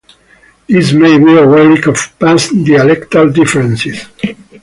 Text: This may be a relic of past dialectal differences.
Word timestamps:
This 0.67 0.93
may 0.93 1.19
be 1.19 1.31
a 1.37 1.47
relic 1.47 1.85
of 1.85 1.95
past 2.19 2.49
dialectal 2.51 3.31
differences. 3.35 4.03